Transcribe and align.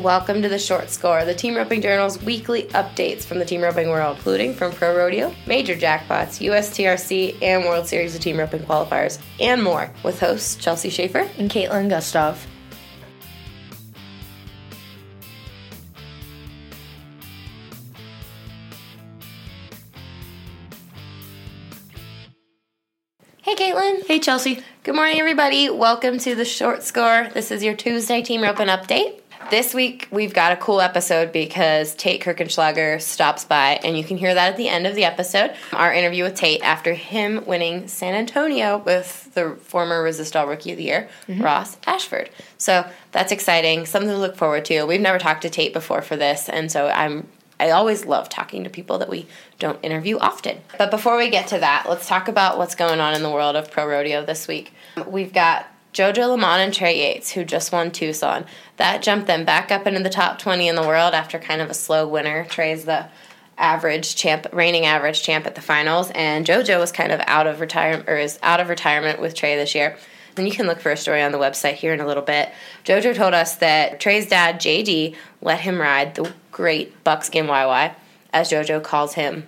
Welcome 0.00 0.42
to 0.42 0.48
the 0.48 0.58
Short 0.58 0.90
Score, 0.90 1.24
the 1.24 1.36
Team 1.36 1.54
Roping 1.54 1.80
Journal's 1.80 2.20
weekly 2.20 2.64
updates 2.64 3.24
from 3.24 3.38
the 3.38 3.44
team 3.44 3.62
roping 3.62 3.90
world, 3.90 4.16
including 4.16 4.52
from 4.52 4.72
Pro 4.72 4.94
Rodeo, 4.94 5.32
major 5.46 5.76
jackpots, 5.76 6.44
USTRC, 6.44 7.40
and 7.40 7.64
World 7.64 7.86
Series 7.86 8.12
of 8.12 8.20
Team 8.20 8.38
Roping 8.38 8.62
qualifiers, 8.62 9.20
and 9.38 9.62
more, 9.62 9.92
with 10.02 10.18
hosts 10.18 10.56
Chelsea 10.56 10.90
Shaffer 10.90 11.30
and 11.38 11.48
Kaitlin 11.48 11.88
Gustave. 11.88 12.40
Hey, 23.42 23.54
Kaitlin. 23.54 24.04
Hey, 24.06 24.18
Chelsea. 24.18 24.60
Good 24.82 24.96
morning, 24.96 25.20
everybody. 25.20 25.70
Welcome 25.70 26.18
to 26.18 26.34
the 26.34 26.44
Short 26.44 26.82
Score. 26.82 27.28
This 27.32 27.52
is 27.52 27.62
your 27.62 27.74
Tuesday 27.74 28.22
Team 28.22 28.42
Roping 28.42 28.66
update. 28.66 29.20
This 29.50 29.74
week, 29.74 30.08
we've 30.10 30.32
got 30.32 30.52
a 30.52 30.56
cool 30.56 30.80
episode 30.80 31.30
because 31.30 31.94
Tate 31.94 32.22
Kirchenschlager 32.22 33.00
stops 33.00 33.44
by, 33.44 33.78
and 33.84 33.96
you 33.96 34.02
can 34.02 34.16
hear 34.16 34.34
that 34.34 34.52
at 34.52 34.56
the 34.56 34.68
end 34.68 34.86
of 34.86 34.94
the 34.94 35.04
episode. 35.04 35.54
Our 35.72 35.92
interview 35.92 36.24
with 36.24 36.34
Tate 36.34 36.62
after 36.62 36.94
him 36.94 37.44
winning 37.44 37.86
San 37.86 38.14
Antonio 38.14 38.78
with 38.78 39.32
the 39.34 39.56
former 39.56 40.02
Resistol 40.02 40.48
Rookie 40.48 40.72
of 40.72 40.78
the 40.78 40.84
Year, 40.84 41.08
mm-hmm. 41.28 41.42
Ross 41.42 41.76
Ashford. 41.86 42.30
So 42.58 42.88
that's 43.12 43.32
exciting, 43.32 43.86
something 43.86 44.10
to 44.10 44.18
look 44.18 44.36
forward 44.36 44.64
to. 44.66 44.84
We've 44.84 45.00
never 45.00 45.18
talked 45.18 45.42
to 45.42 45.50
Tate 45.50 45.72
before 45.72 46.02
for 46.02 46.16
this, 46.16 46.48
and 46.48 46.72
so 46.72 46.88
I'm 46.88 47.28
I 47.60 47.70
always 47.70 48.04
love 48.04 48.28
talking 48.28 48.64
to 48.64 48.70
people 48.70 48.98
that 48.98 49.08
we 49.08 49.26
don't 49.58 49.78
interview 49.84 50.18
often. 50.18 50.58
But 50.76 50.90
before 50.90 51.16
we 51.16 51.30
get 51.30 51.46
to 51.48 51.58
that, 51.58 51.86
let's 51.88 52.08
talk 52.08 52.26
about 52.28 52.58
what's 52.58 52.74
going 52.74 53.00
on 53.00 53.14
in 53.14 53.22
the 53.22 53.30
world 53.30 53.54
of 53.54 53.70
pro 53.70 53.86
rodeo 53.86 54.24
this 54.24 54.48
week. 54.48 54.72
We've 55.06 55.32
got 55.32 55.66
Jojo 55.94 56.36
LeMond 56.36 56.58
and 56.58 56.74
Trey 56.74 56.98
Yates, 56.98 57.30
who 57.30 57.44
just 57.44 57.70
won 57.70 57.92
Tucson. 57.92 58.46
That 58.78 59.00
jumped 59.00 59.28
them 59.28 59.44
back 59.44 59.70
up 59.70 59.86
into 59.86 60.02
the 60.02 60.10
top 60.10 60.40
20 60.40 60.66
in 60.66 60.74
the 60.74 60.82
world 60.82 61.14
after 61.14 61.38
kind 61.38 61.62
of 61.62 61.70
a 61.70 61.74
slow 61.74 62.08
winter. 62.08 62.46
Trey's 62.50 62.84
the 62.84 63.06
average 63.56 64.16
champ, 64.16 64.48
reigning 64.52 64.86
average 64.86 65.22
champ 65.22 65.46
at 65.46 65.54
the 65.54 65.60
finals, 65.60 66.10
and 66.10 66.44
JoJo 66.44 66.80
was 66.80 66.90
kind 66.90 67.12
of 67.12 67.20
out 67.28 67.46
of 67.46 67.60
retirement 67.60 68.08
or 68.08 68.16
is 68.16 68.40
out 68.42 68.58
of 68.58 68.68
retirement 68.68 69.20
with 69.20 69.36
Trey 69.36 69.54
this 69.54 69.76
year. 69.76 69.96
And 70.36 70.48
you 70.48 70.52
can 70.52 70.66
look 70.66 70.80
for 70.80 70.90
a 70.90 70.96
story 70.96 71.22
on 71.22 71.30
the 71.30 71.38
website 71.38 71.74
here 71.74 71.94
in 71.94 72.00
a 72.00 72.06
little 72.08 72.24
bit. 72.24 72.50
JoJo 72.84 73.14
told 73.14 73.32
us 73.32 73.54
that 73.56 74.00
Trey's 74.00 74.28
dad, 74.28 74.56
JD, 74.56 75.14
let 75.42 75.60
him 75.60 75.80
ride 75.80 76.16
the 76.16 76.32
great 76.50 77.04
buckskin 77.04 77.46
YY, 77.46 77.94
as 78.32 78.50
JoJo 78.50 78.82
calls 78.82 79.14
him. 79.14 79.46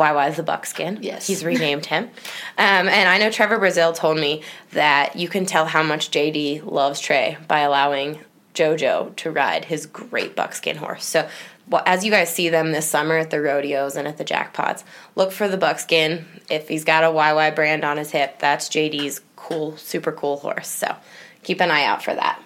YY 0.00 0.30
is 0.30 0.36
the 0.36 0.42
buckskin. 0.42 0.98
Yes. 1.02 1.26
He's 1.26 1.44
renamed 1.44 1.86
him. 1.86 2.04
Um, 2.04 2.88
and 2.88 3.08
I 3.08 3.18
know 3.18 3.30
Trevor 3.30 3.58
Brazile 3.58 3.94
told 3.94 4.18
me 4.18 4.42
that 4.72 5.14
you 5.14 5.28
can 5.28 5.44
tell 5.44 5.66
how 5.66 5.82
much 5.82 6.10
JD 6.10 6.70
loves 6.70 7.00
Trey 7.00 7.36
by 7.46 7.60
allowing 7.60 8.18
JoJo 8.54 9.14
to 9.16 9.30
ride 9.30 9.66
his 9.66 9.86
great 9.86 10.34
buckskin 10.34 10.76
horse. 10.76 11.04
So 11.04 11.28
well, 11.68 11.82
as 11.86 12.04
you 12.04 12.10
guys 12.10 12.34
see 12.34 12.48
them 12.48 12.72
this 12.72 12.88
summer 12.88 13.16
at 13.16 13.30
the 13.30 13.40
rodeos 13.40 13.94
and 13.94 14.08
at 14.08 14.18
the 14.18 14.24
jackpots, 14.24 14.82
look 15.14 15.30
for 15.30 15.46
the 15.46 15.56
buckskin. 15.56 16.26
If 16.50 16.66
he's 16.66 16.82
got 16.82 17.04
a 17.04 17.08
YY 17.08 17.54
brand 17.54 17.84
on 17.84 17.96
his 17.96 18.10
hip, 18.10 18.40
that's 18.40 18.68
JD's 18.68 19.20
cool, 19.36 19.76
super 19.76 20.10
cool 20.10 20.38
horse. 20.38 20.66
So 20.66 20.96
keep 21.44 21.60
an 21.60 21.70
eye 21.70 21.84
out 21.84 22.02
for 22.02 22.14
that. 22.14 22.42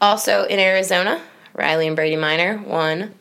Also 0.00 0.44
in 0.44 0.58
Arizona, 0.58 1.20
Riley 1.52 1.86
and 1.86 1.96
Brady 1.96 2.16
Minor 2.16 2.62
won 2.66 3.14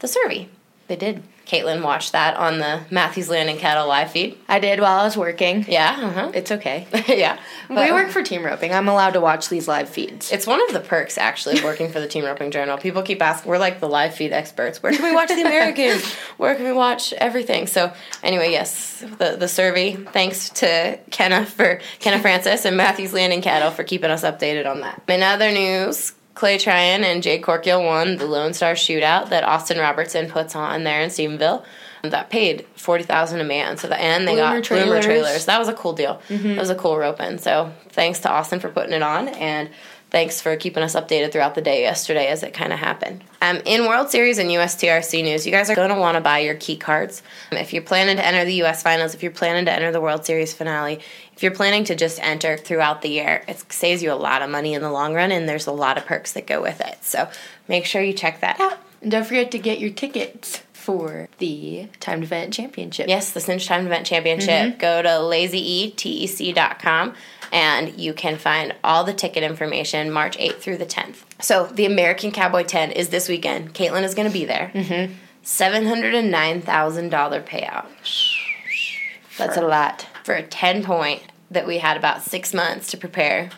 the 0.00 0.08
Survey. 0.08 0.48
They 0.88 0.96
did. 0.96 1.22
Kaitlin 1.50 1.82
watched 1.82 2.12
that 2.12 2.36
on 2.36 2.58
the 2.58 2.82
Matthews 2.90 3.28
Landing 3.28 3.58
Cattle 3.58 3.88
live 3.88 4.12
feed. 4.12 4.38
I 4.48 4.60
did 4.60 4.78
while 4.78 5.00
I 5.00 5.04
was 5.04 5.16
working. 5.16 5.64
Yeah, 5.66 5.96
uh-huh. 6.00 6.30
it's 6.32 6.52
okay. 6.52 6.86
yeah, 7.08 7.40
but, 7.68 7.88
we 7.88 7.92
work 7.92 8.10
for 8.10 8.22
Team 8.22 8.44
Roping. 8.44 8.72
I'm 8.72 8.86
allowed 8.86 9.14
to 9.14 9.20
watch 9.20 9.48
these 9.48 9.66
live 9.66 9.88
feeds. 9.88 10.30
It's 10.30 10.46
one 10.46 10.62
of 10.62 10.72
the 10.72 10.78
perks 10.78 11.18
actually 11.18 11.60
working 11.64 11.90
for 11.90 11.98
the 11.98 12.06
Team 12.06 12.24
Roping 12.24 12.52
Journal. 12.52 12.78
People 12.78 13.02
keep 13.02 13.20
asking, 13.20 13.50
we're 13.50 13.58
like 13.58 13.80
the 13.80 13.88
live 13.88 14.14
feed 14.14 14.32
experts. 14.32 14.80
Where 14.80 14.92
can 14.92 15.02
we 15.02 15.12
watch 15.12 15.30
the 15.30 15.40
Americans? 15.40 16.04
Where 16.36 16.54
can 16.54 16.66
we 16.66 16.72
watch 16.72 17.12
everything? 17.14 17.66
So 17.66 17.92
anyway, 18.22 18.52
yes, 18.52 19.00
the 19.00 19.34
the 19.36 19.48
survey. 19.48 19.96
Thanks 19.96 20.50
to 20.50 21.00
Kenna 21.10 21.46
for 21.46 21.80
Kenna 21.98 22.20
Francis 22.20 22.64
and 22.64 22.76
Matthews 22.76 23.12
Landing 23.12 23.42
Cattle 23.42 23.72
for 23.72 23.82
keeping 23.82 24.12
us 24.12 24.22
updated 24.22 24.70
on 24.70 24.82
that. 24.82 25.02
In 25.08 25.24
other 25.24 25.50
news, 25.50 26.12
Clay 26.40 26.56
Tryon 26.56 27.04
and 27.04 27.22
Jade 27.22 27.42
Corkill 27.42 27.84
won 27.84 28.16
the 28.16 28.24
Lone 28.24 28.54
Star 28.54 28.72
Shootout 28.72 29.28
that 29.28 29.44
Austin 29.44 29.76
Robertson 29.76 30.26
puts 30.26 30.56
on 30.56 30.84
there 30.84 31.02
in 31.02 31.10
Stephenville. 31.10 31.62
That 32.02 32.30
paid 32.30 32.64
forty 32.76 33.04
thousand 33.04 33.40
a 33.40 33.44
man. 33.44 33.76
So 33.76 33.88
the 33.88 34.00
and 34.00 34.26
they 34.26 34.36
Bloomer 34.36 34.56
got 34.56 34.64
trailers. 34.64 34.86
Bloomer 34.86 35.02
trailers. 35.02 35.44
That 35.44 35.58
was 35.58 35.68
a 35.68 35.74
cool 35.74 35.92
deal. 35.92 36.22
Mm-hmm. 36.30 36.48
That 36.48 36.58
was 36.60 36.70
a 36.70 36.74
cool 36.74 36.96
roping. 36.96 37.36
So 37.36 37.70
thanks 37.90 38.20
to 38.20 38.30
Austin 38.30 38.58
for 38.58 38.70
putting 38.70 38.94
it 38.94 39.02
on 39.02 39.28
and 39.28 39.68
thanks 40.10 40.40
for 40.40 40.56
keeping 40.56 40.82
us 40.82 40.94
updated 40.94 41.32
throughout 41.32 41.54
the 41.54 41.62
day 41.62 41.82
yesterday 41.82 42.28
as 42.28 42.42
it 42.42 42.52
kind 42.52 42.72
of 42.72 42.78
happened. 42.78 43.22
Um, 43.40 43.60
in 43.64 43.86
World 43.86 44.10
Series 44.10 44.38
and 44.38 44.50
USTRC 44.50 45.22
news, 45.22 45.46
you 45.46 45.52
guys 45.52 45.70
are 45.70 45.74
going 45.74 45.90
to 45.90 45.98
want 45.98 46.16
to 46.16 46.20
buy 46.20 46.40
your 46.40 46.54
key 46.54 46.76
cards. 46.76 47.22
Um, 47.52 47.58
if 47.58 47.72
you're 47.72 47.82
planning 47.82 48.16
to 48.16 48.26
enter 48.26 48.44
the 48.44 48.62
US 48.64 48.82
finals, 48.82 49.14
if 49.14 49.22
you're 49.22 49.32
planning 49.32 49.64
to 49.66 49.72
enter 49.72 49.92
the 49.92 50.00
World 50.00 50.24
Series 50.24 50.52
finale, 50.52 51.00
if 51.34 51.42
you're 51.42 51.52
planning 51.52 51.84
to 51.84 51.94
just 51.94 52.20
enter 52.20 52.56
throughout 52.56 53.02
the 53.02 53.08
year, 53.08 53.42
it 53.48 53.72
saves 53.72 54.02
you 54.02 54.12
a 54.12 54.14
lot 54.14 54.42
of 54.42 54.50
money 54.50 54.74
in 54.74 54.82
the 54.82 54.90
long 54.90 55.14
run 55.14 55.32
and 55.32 55.48
there's 55.48 55.66
a 55.66 55.72
lot 55.72 55.96
of 55.96 56.06
perks 56.06 56.32
that 56.32 56.46
go 56.46 56.60
with 56.60 56.80
it. 56.80 56.98
So 57.02 57.28
make 57.68 57.86
sure 57.86 58.02
you 58.02 58.12
check 58.12 58.40
that 58.40 58.60
out. 58.60 58.78
And 59.00 59.10
don't 59.10 59.24
forget 59.24 59.50
to 59.52 59.58
get 59.58 59.78
your 59.78 59.90
tickets 59.90 60.62
for 60.72 61.28
the 61.38 61.88
timed 62.00 62.24
event 62.24 62.52
championship. 62.52 63.08
Yes, 63.08 63.32
the 63.32 63.40
Cinch 63.40 63.66
Timed 63.66 63.86
Event 63.86 64.06
Championship. 64.06 64.48
Mm-hmm. 64.48 64.78
Go 64.78 65.02
to 65.02 65.08
lazyetec.com 65.08 67.14
and 67.52 68.00
you 68.00 68.14
can 68.14 68.36
find 68.36 68.74
all 68.82 69.04
the 69.04 69.12
ticket 69.12 69.42
information 69.42 70.10
March 70.10 70.38
8th 70.38 70.58
through 70.58 70.78
the 70.78 70.86
10th. 70.86 71.24
So 71.40 71.66
the 71.66 71.86
American 71.86 72.30
Cowboy 72.30 72.64
10 72.64 72.92
is 72.92 73.08
this 73.08 73.28
weekend. 73.28 73.74
Kaitlin 73.74 74.02
is 74.02 74.14
going 74.14 74.28
to 74.28 74.32
be 74.32 74.44
there. 74.44 74.70
Mm-hmm. 74.74 75.14
$709,000 75.44 77.44
payout. 77.44 77.86
That's 79.38 79.56
a 79.56 79.62
lot. 79.62 80.06
For 80.24 80.34
a 80.34 80.42
10 80.42 80.84
point 80.84 81.22
that 81.50 81.66
we 81.66 81.78
had 81.78 81.96
about 81.96 82.22
six 82.22 82.54
months 82.54 82.90
to 82.90 82.96
prepare. 82.96 83.50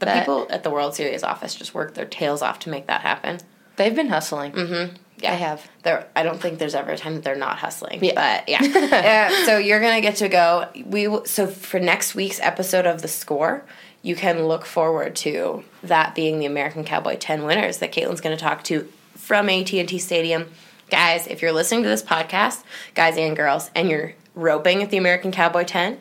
The 0.00 0.06
people 0.06 0.46
at 0.50 0.64
the 0.64 0.70
World 0.70 0.94
Series 0.94 1.22
office 1.22 1.54
just 1.54 1.72
worked 1.72 1.94
their 1.94 2.04
tails 2.04 2.42
off 2.42 2.58
to 2.60 2.68
make 2.68 2.88
that 2.88 3.00
happen. 3.00 3.38
They've 3.76 3.94
been 3.94 4.08
hustling. 4.08 4.52
Mm-hmm. 4.52 4.96
Yeah. 5.18 5.32
I 5.32 5.34
have. 5.34 5.66
There, 5.82 6.06
I 6.16 6.22
don't 6.22 6.40
think 6.40 6.58
there's 6.58 6.74
ever 6.74 6.92
a 6.92 6.98
time 6.98 7.14
that 7.14 7.24
they're 7.24 7.36
not 7.36 7.58
hustling. 7.58 8.04
Yeah. 8.04 8.14
But 8.14 8.48
yeah. 8.48 9.30
uh, 9.32 9.46
so 9.46 9.58
you're 9.58 9.80
gonna 9.80 10.00
get 10.00 10.16
to 10.16 10.28
go. 10.28 10.68
We 10.84 11.08
so 11.24 11.46
for 11.46 11.80
next 11.80 12.14
week's 12.14 12.40
episode 12.40 12.86
of 12.86 13.02
the 13.02 13.08
score, 13.08 13.64
you 14.02 14.16
can 14.16 14.46
look 14.46 14.66
forward 14.66 15.16
to 15.16 15.64
that 15.82 16.14
being 16.14 16.38
the 16.38 16.46
American 16.46 16.84
Cowboy 16.84 17.16
10 17.16 17.44
winners 17.44 17.78
that 17.78 17.92
Kaitlin's 17.92 18.20
gonna 18.20 18.36
talk 18.36 18.64
to 18.64 18.88
from 19.14 19.48
AT&T 19.48 19.98
Stadium. 19.98 20.50
Guys, 20.90 21.26
if 21.26 21.40
you're 21.40 21.52
listening 21.52 21.82
to 21.82 21.88
this 21.88 22.02
podcast, 22.02 22.62
guys 22.94 23.16
and 23.16 23.34
girls, 23.34 23.70
and 23.74 23.88
you're 23.88 24.14
roping 24.34 24.82
at 24.82 24.90
the 24.90 24.96
American 24.98 25.32
Cowboy 25.32 25.64
10, 25.64 25.98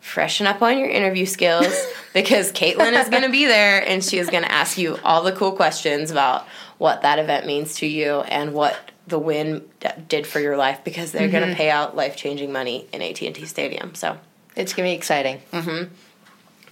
freshen 0.00 0.46
up 0.46 0.60
on 0.62 0.78
your 0.78 0.88
interview 0.88 1.26
skills 1.26 1.72
because 2.14 2.50
Kaitlin 2.52 2.98
is 3.00 3.08
going 3.08 3.22
to 3.22 3.30
be 3.30 3.46
there 3.46 3.86
and 3.86 4.04
she 4.04 4.18
is 4.18 4.28
going 4.30 4.42
to 4.42 4.50
ask 4.52 4.76
you 4.76 4.98
all 5.04 5.22
the 5.22 5.32
cool 5.32 5.52
questions 5.52 6.10
about 6.10 6.46
what 6.82 7.02
that 7.02 7.18
event 7.20 7.46
means 7.46 7.76
to 7.76 7.86
you 7.86 8.20
and 8.22 8.52
what 8.52 8.76
the 9.06 9.18
win 9.18 9.62
d- 9.78 9.88
did 10.08 10.26
for 10.26 10.40
your 10.40 10.56
life 10.56 10.80
because 10.84 11.12
they're 11.12 11.28
going 11.28 11.48
to 11.48 11.54
pay 11.54 11.70
out 11.70 11.94
life-changing 11.94 12.50
money 12.52 12.86
in 12.92 13.00
AT&T 13.00 13.46
Stadium. 13.46 13.94
So, 13.94 14.18
It's 14.56 14.72
going 14.74 14.88
to 14.88 14.92
be 14.92 14.96
exciting. 14.96 15.40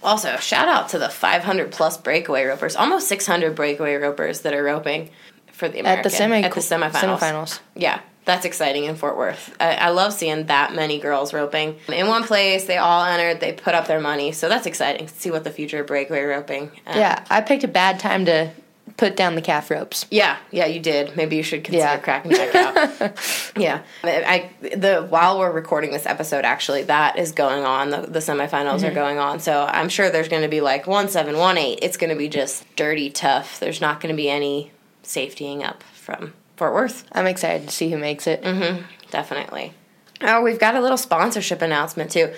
also, 0.03 0.35
shout 0.37 0.67
out 0.67 0.89
to 0.89 0.99
the 0.99 1.09
500 1.09 1.71
plus 1.71 1.97
breakaway 1.97 2.43
ropers, 2.45 2.75
almost 2.75 3.07
600 3.07 3.55
breakaway 3.55 3.95
ropers 3.95 4.41
that 4.41 4.53
are 4.53 4.63
roping 4.63 5.09
for 5.51 5.69
the 5.69 5.79
American 5.79 5.99
At 5.99 6.03
the 6.03 6.09
semi 6.09 6.41
at 6.41 6.51
the 6.53 6.59
semifinals. 6.59 7.17
semifinals. 7.19 7.59
Yeah, 7.75 8.01
that's 8.25 8.45
exciting 8.45 8.85
in 8.85 8.95
Fort 8.95 9.15
Worth. 9.15 9.55
I, 9.59 9.75
I 9.75 9.89
love 9.91 10.11
seeing 10.13 10.47
that 10.47 10.73
many 10.73 10.99
girls 10.99 11.33
roping 11.33 11.77
in 11.87 12.07
one 12.07 12.23
place. 12.23 12.65
They 12.65 12.77
all 12.77 13.03
entered. 13.05 13.39
They 13.39 13.53
put 13.53 13.75
up 13.75 13.87
their 13.87 13.99
money, 14.01 14.31
so 14.31 14.49
that's 14.49 14.65
exciting. 14.65 15.07
to 15.07 15.13
See 15.13 15.31
what 15.31 15.43
the 15.43 15.51
future 15.51 15.81
of 15.81 15.87
breakaway 15.87 16.23
roping. 16.23 16.71
uh, 16.87 16.93
Yeah, 16.95 17.23
I 17.29 17.41
picked 17.41 17.63
a 17.63 17.67
bad 17.67 17.99
time 17.99 18.25
to 18.25 18.49
put 19.01 19.15
down 19.15 19.33
the 19.33 19.41
calf 19.41 19.71
ropes. 19.71 20.05
yeah, 20.11 20.37
yeah. 20.51 20.67
You 20.67 20.79
did. 20.79 21.17
Maybe 21.17 21.35
you 21.35 21.41
should 21.41 21.63
consider 21.63 21.85
Yeah. 21.85 21.97
cracking 21.97 22.31
back 22.33 22.53
out. 22.53 23.17
yeah, 23.57 23.81
I, 24.03 24.51
I 24.61 24.75
the 24.75 25.07
while 25.09 25.39
we're 25.39 25.51
recording 25.51 25.91
this 25.91 26.05
episode, 26.05 26.45
actually, 26.45 26.83
that 26.83 27.17
is 27.17 27.31
going 27.31 27.63
on. 27.65 27.89
The, 27.89 28.01
the 28.01 28.19
semifinals 28.19 28.87
are 28.87 28.93
going 28.93 29.17
on, 29.17 29.39
so 29.39 29.65
I'm 29.67 29.89
sure 29.89 30.11
there's 30.11 30.29
going 30.29 30.43
to 30.43 30.47
be 30.47 30.61
like 30.61 30.85
one 30.85 31.09
seven, 31.09 31.35
one 31.37 31.57
eight. 31.57 31.79
It's 31.81 31.97
going 31.97 32.11
to 32.11 32.15
be 32.15 32.29
just 32.29 32.63
dirty 32.75 33.09
tough. 33.09 33.59
There's 33.59 33.81
not 33.81 34.01
going 34.01 34.13
to 34.13 34.17
be 34.17 34.29
any 34.29 34.71
safetying 35.03 35.63
up 35.63 35.81
from 35.81 36.33
Fort 36.57 36.73
Worth. 36.75 37.03
I'm 37.11 37.25
excited 37.25 37.67
to 37.69 37.73
see 37.73 37.89
who 37.89 37.97
makes 37.97 38.27
it. 38.27 38.43
Mm-hmm. 38.43 38.83
Definitely. 39.09 39.73
Oh, 40.21 40.43
we've 40.43 40.59
got 40.59 40.75
a 40.75 40.79
little 40.81 40.97
sponsorship 40.97 41.63
announcement 41.63 42.11
too. 42.11 42.31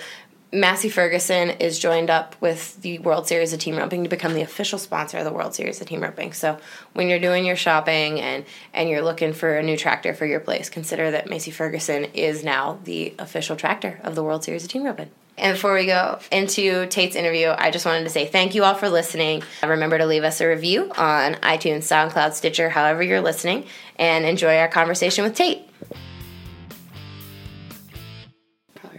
Massey 0.53 0.88
Ferguson 0.88 1.50
is 1.50 1.79
joined 1.79 2.11
up 2.11 2.35
with 2.39 2.79
the 2.83 3.00
World 3.00 3.27
Series 3.27 3.53
of 3.53 3.59
Team 3.59 3.75
Roping 3.75 4.03
to 4.03 4.09
become 4.09 4.35
the 4.35 4.44
official 4.44 4.77
sponsor 4.77 5.17
of 5.17 5.25
the 5.25 5.33
World 5.33 5.55
Series 5.55 5.81
of 5.81 5.88
Team 5.88 6.01
Roping. 6.01 6.31
So 6.31 6.59
when 6.94 7.09
you're 7.09 7.19
doing 7.19 7.44
your 7.44 7.55
shopping 7.55 8.21
and 8.21 8.45
and 8.71 8.88
you're 8.88 9.01
looking 9.01 9.33
for 9.33 9.57
a 9.57 9.63
new 9.63 9.75
tractor 9.75 10.13
for 10.13 10.27
your 10.27 10.39
place, 10.39 10.69
consider 10.69 11.09
that 11.09 11.27
Massey 11.27 11.50
Ferguson 11.50 12.05
is 12.13 12.44
now 12.44 12.77
the 12.83 13.15
official 13.17 13.55
tractor 13.55 14.00
of 14.03 14.13
the 14.13 14.23
World 14.23 14.44
Series 14.44 14.63
of 14.63 14.69
Team 14.69 14.83
Roping. 14.83 15.09
And 15.39 15.55
before 15.55 15.73
we 15.73 15.88
go 15.88 16.19
into 16.31 16.85
Tate's 16.85 17.15
interview, 17.15 17.47
I 17.57 17.71
just 17.71 17.88
wanted 17.88 18.03
to 18.03 18.11
say 18.11 18.27
thank 18.27 18.53
you 18.53 18.63
all 18.63 18.75
for 18.75 18.89
listening. 18.89 19.41
Remember 19.63 19.97
to 19.97 20.05
leave 20.05 20.23
us 20.23 20.39
a 20.39 20.47
review 20.47 20.91
on 20.95 21.33
iTunes, 21.35 21.79
SoundCloud, 21.79 22.33
Stitcher, 22.33 22.69
however 22.69 23.01
you're 23.01 23.21
listening, 23.21 23.65
and 23.97 24.23
enjoy 24.23 24.57
our 24.57 24.67
conversation 24.67 25.23
with 25.23 25.33
Tate. 25.33 25.67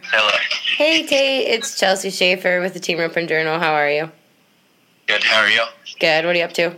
Hello. 0.02 0.44
Hey 0.76 1.06
Tate, 1.06 1.47
it's 1.47 1.79
Chelsea 1.79 2.11
Shaffer 2.11 2.61
with 2.61 2.75
the 2.75 2.81
Team 2.81 2.99
Roping 2.99 3.29
Journal. 3.29 3.61
How 3.61 3.75
are 3.75 3.88
you? 3.88 4.11
Good. 5.06 5.23
How 5.23 5.43
are 5.43 5.49
you? 5.49 5.62
Good. 6.00 6.25
What 6.25 6.35
are 6.35 6.38
you 6.38 6.44
up 6.44 6.53
to? 6.55 6.75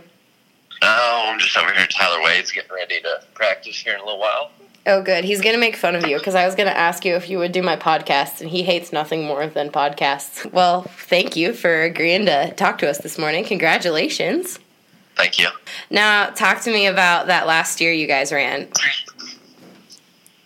Oh, 0.83 1.25
I'm 1.25 1.39
just 1.39 1.57
over 1.57 1.73
here 1.73 1.81
at 1.81 1.89
Tyler 1.89 2.21
Wade's 2.21 2.51
getting 2.51 2.71
ready 2.71 3.01
to 3.01 3.23
practice 3.33 3.79
here 3.79 3.95
in 3.95 3.99
a 3.99 4.05
little 4.05 4.19
while. 4.19 4.51
Oh, 4.85 5.01
good. 5.01 5.23
He's 5.23 5.41
going 5.41 5.55
to 5.55 5.59
make 5.59 5.75
fun 5.75 5.95
of 5.95 6.05
you 6.05 6.19
because 6.19 6.35
I 6.35 6.45
was 6.45 6.53
going 6.53 6.69
to 6.69 6.77
ask 6.77 7.05
you 7.05 7.15
if 7.15 7.27
you 7.27 7.39
would 7.39 7.51
do 7.51 7.63
my 7.63 7.75
podcast, 7.75 8.39
and 8.39 8.51
he 8.51 8.61
hates 8.61 8.93
nothing 8.93 9.25
more 9.25 9.47
than 9.47 9.71
podcasts. 9.71 10.45
Well, 10.53 10.83
thank 10.83 11.35
you 11.35 11.53
for 11.53 11.81
agreeing 11.81 12.27
to 12.27 12.53
talk 12.53 12.77
to 12.77 12.87
us 12.87 12.99
this 12.99 13.17
morning. 13.17 13.45
Congratulations. 13.45 14.59
Thank 15.15 15.39
you. 15.39 15.47
Now, 15.89 16.29
talk 16.29 16.61
to 16.61 16.71
me 16.71 16.85
about 16.85 17.25
that 17.27 17.47
last 17.47 17.81
year 17.81 17.91
you 17.91 18.05
guys 18.05 18.31
ran. 18.31 18.67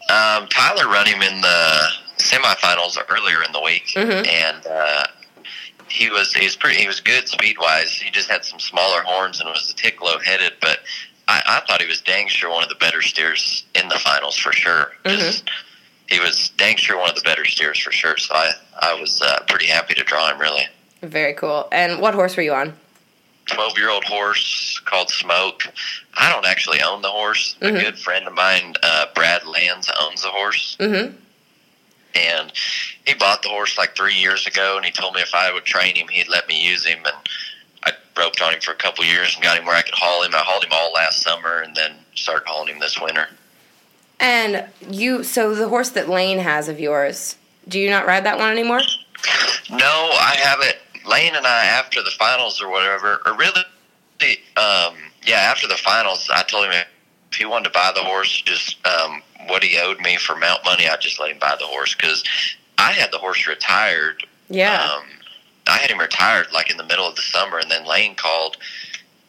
Um, 0.09 0.47
Tyler 0.47 0.87
run 0.87 1.05
him 1.05 1.21
in 1.21 1.41
the 1.41 1.87
semifinals 2.31 2.97
earlier 3.09 3.43
in 3.43 3.51
the 3.51 3.61
week, 3.61 3.87
Mhm. 3.95 4.27
and 4.27 4.65
uh, 4.67 5.07
he 5.87 6.09
was 6.09 6.33
he 6.33 6.45
was 6.45 6.55
pretty 6.55 6.79
he 6.79 6.87
was 6.87 6.99
good 7.01 7.27
speed 7.27 7.57
wise. 7.59 7.91
He 7.93 8.09
just 8.11 8.29
had 8.29 8.45
some 8.45 8.59
smaller 8.59 9.01
horns 9.01 9.39
and 9.39 9.49
was 9.49 9.69
a 9.69 9.73
tick 9.73 10.01
low 10.01 10.19
headed, 10.19 10.53
but 10.61 10.79
I, 11.27 11.41
I 11.45 11.59
thought 11.67 11.81
he 11.81 11.87
was 11.87 12.01
dang 12.01 12.27
sure 12.27 12.49
one 12.49 12.63
of 12.63 12.69
the 12.69 12.75
better 12.75 13.01
steers 13.01 13.65
in 13.75 13.87
the 13.89 13.99
finals 13.99 14.37
for 14.37 14.53
sure. 14.53 14.91
Just 15.05 15.49
he 16.07 16.19
was 16.19 16.49
dang 16.57 16.77
sure 16.77 16.97
one 16.97 17.09
of 17.09 17.15
the 17.15 17.21
better 17.21 17.45
steers 17.45 17.79
for 17.79 17.91
sure. 17.91 18.17
So 18.17 18.33
I 18.33 18.51
I 18.81 18.93
was 18.99 19.21
uh, 19.21 19.39
pretty 19.47 19.67
happy 19.67 19.93
to 19.95 20.03
draw 20.03 20.29
him 20.31 20.39
really. 20.39 20.67
Very 21.03 21.33
cool. 21.33 21.67
And 21.71 21.99
what 21.99 22.13
horse 22.13 22.37
were 22.37 22.43
you 22.43 22.53
on? 22.53 22.73
12 23.47 23.77
year 23.77 23.89
old 23.89 24.03
horse 24.05 24.79
called 24.85 25.09
Smoke. 25.09 25.63
I 26.15 26.29
don't 26.31 26.45
actually 26.45 26.81
own 26.81 27.01
the 27.01 27.09
horse. 27.09 27.55
Mhm. 27.59 27.75
A 27.75 27.81
good 27.83 27.99
friend 27.99 28.27
of 28.27 28.33
mine, 28.33 28.75
uh, 28.83 29.07
Brad 29.15 29.45
Lands, 29.45 29.89
owns 29.99 30.21
the 30.21 30.29
horse. 30.29 30.77
Mm-hmm. 30.79 31.15
And 32.15 32.51
he 33.05 33.13
bought 33.13 33.41
the 33.41 33.49
horse 33.49 33.77
like 33.77 33.95
three 33.95 34.15
years 34.15 34.47
ago, 34.47 34.77
and 34.77 34.85
he 34.85 34.91
told 34.91 35.15
me 35.15 35.21
if 35.21 35.33
I 35.33 35.51
would 35.51 35.65
train 35.65 35.95
him, 35.95 36.07
he'd 36.07 36.27
let 36.27 36.47
me 36.47 36.61
use 36.61 36.85
him. 36.85 36.99
And 37.05 37.15
I 37.83 37.91
roped 38.17 38.41
on 38.41 38.53
him 38.53 38.61
for 38.61 38.71
a 38.71 38.75
couple 38.75 39.05
years 39.05 39.35
and 39.35 39.43
got 39.43 39.57
him 39.57 39.65
where 39.65 39.75
I 39.75 39.81
could 39.81 39.93
haul 39.93 40.23
him. 40.23 40.35
I 40.35 40.39
hauled 40.39 40.63
him 40.63 40.71
all 40.73 40.91
last 40.93 41.21
summer 41.21 41.61
and 41.61 41.75
then 41.75 41.93
started 42.15 42.45
hauling 42.47 42.73
him 42.73 42.79
this 42.79 42.99
winter. 42.99 43.27
And 44.19 44.67
you, 44.87 45.23
so 45.23 45.55
the 45.55 45.69
horse 45.69 45.89
that 45.89 46.07
Lane 46.07 46.39
has 46.39 46.67
of 46.67 46.79
yours, 46.79 47.37
do 47.67 47.79
you 47.79 47.89
not 47.89 48.05
ride 48.05 48.25
that 48.25 48.37
one 48.37 48.51
anymore? 48.51 48.81
No, 49.69 50.09
I 50.13 50.35
haven't. 50.41 50.77
Lane 51.07 51.35
and 51.35 51.47
I, 51.47 51.65
after 51.65 52.03
the 52.03 52.11
finals 52.11 52.61
or 52.61 52.69
whatever, 52.69 53.21
or 53.25 53.35
really, 53.35 53.61
um, 54.57 54.95
yeah, 55.25 55.37
after 55.37 55.67
the 55.67 55.75
finals, 55.75 56.29
I 56.31 56.43
told 56.43 56.65
him 56.65 56.73
if 57.31 57.37
he 57.37 57.45
wanted 57.45 57.65
to 57.65 57.69
buy 57.71 57.91
the 57.95 58.03
horse, 58.03 58.41
just 58.41 58.85
um, 58.85 59.21
what 59.47 59.63
he 59.63 59.79
owed 59.79 59.99
me 60.01 60.17
for 60.17 60.35
mount 60.35 60.63
money, 60.65 60.87
I'd 60.87 61.01
just 61.01 61.19
let 61.19 61.31
him 61.31 61.39
buy 61.39 61.55
the 61.57 61.65
horse 61.65 61.95
because 61.95 62.23
I 62.77 62.91
had 62.91 63.11
the 63.11 63.17
horse 63.17 63.47
retired. 63.47 64.25
Yeah. 64.49 64.83
Um, 64.83 65.03
I 65.67 65.77
had 65.77 65.89
him 65.89 65.99
retired 65.99 66.47
like 66.51 66.69
in 66.69 66.77
the 66.77 66.83
middle 66.83 67.07
of 67.07 67.15
the 67.15 67.21
summer, 67.21 67.57
and 67.59 67.71
then 67.71 67.85
Lane 67.85 68.15
called. 68.15 68.57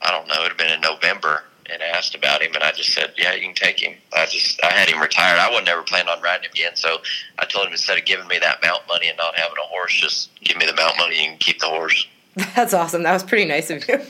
I 0.04 0.10
don't 0.10 0.26
know. 0.26 0.44
It 0.44 0.48
had 0.48 0.56
been 0.56 0.72
in 0.72 0.80
November 0.80 1.44
and 1.72 1.80
asked 1.80 2.16
about 2.16 2.42
him, 2.42 2.54
and 2.54 2.64
I 2.64 2.72
just 2.72 2.92
said, 2.92 3.12
"Yeah, 3.16 3.34
you 3.34 3.42
can 3.42 3.54
take 3.54 3.78
him." 3.78 3.94
I 4.12 4.26
just 4.26 4.62
I 4.64 4.72
had 4.72 4.88
him 4.88 5.00
retired. 5.00 5.38
I 5.38 5.48
wasn't 5.48 5.68
ever 5.68 5.82
planning 5.82 6.08
on 6.08 6.20
riding 6.20 6.46
him 6.46 6.50
again, 6.52 6.74
so 6.74 6.98
I 7.38 7.44
told 7.44 7.66
him 7.66 7.72
instead 7.72 7.98
of 7.98 8.04
giving 8.04 8.26
me 8.26 8.38
that 8.40 8.60
mount 8.62 8.82
money 8.88 9.08
and 9.08 9.16
not 9.16 9.36
having 9.36 9.58
a 9.62 9.68
horse, 9.68 9.94
just 9.94 10.30
give 10.42 10.56
me 10.56 10.66
the 10.66 10.74
mount 10.74 10.96
money 10.98 11.24
and 11.24 11.38
keep 11.38 11.60
the 11.60 11.68
horse. 11.68 12.08
That's 12.56 12.74
awesome. 12.74 13.04
That 13.04 13.12
was 13.12 13.22
pretty 13.22 13.44
nice 13.44 13.70
of 13.70 13.86
you. 13.86 14.00